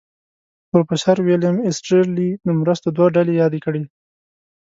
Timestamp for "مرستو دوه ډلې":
2.59-3.33